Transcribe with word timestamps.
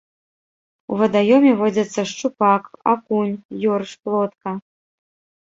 У 0.95 0.95
вадаёме 1.01 1.51
водзіцца 1.59 2.01
шчупак, 2.13 2.63
акунь, 2.95 3.35
ёрш, 3.75 3.89
плотка. 4.09 4.51